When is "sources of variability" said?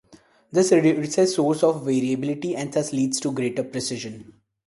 1.35-2.55